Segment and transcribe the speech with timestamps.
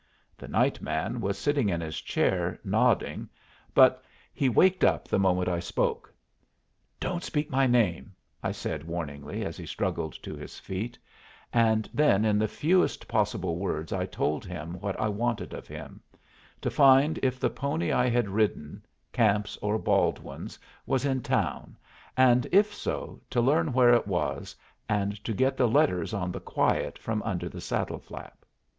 [0.35, 3.29] The "night man" was sitting in his chair, nodding,
[3.75, 6.11] but he waked up the moment I spoke.
[6.99, 10.97] "Don't speak my name," I said, warningly, as he struggled to his feet;
[11.53, 16.01] and then in the fewest possible words I told him what I wanted of him,
[16.61, 20.57] to find if the pony I had ridden (Camp's or Baldwin's)
[20.87, 21.77] was in town
[22.17, 24.55] and, if so, to learn where it was,
[24.89, 28.43] and to get the letters on the quiet from under the saddle flap.